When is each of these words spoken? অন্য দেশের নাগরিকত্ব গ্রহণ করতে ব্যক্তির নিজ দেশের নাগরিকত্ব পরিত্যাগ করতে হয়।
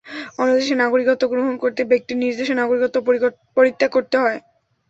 অন্য 0.39 0.51
দেশের 0.57 0.77
নাগরিকত্ব 0.79 1.23
গ্রহণ 1.31 1.53
করতে 1.63 1.81
ব্যক্তির 1.91 2.17
নিজ 2.21 2.33
দেশের 2.39 2.59
নাগরিকত্ব 2.61 2.97
পরিত্যাগ 3.57 3.89
করতে 3.95 4.15
হয়। 4.17 4.39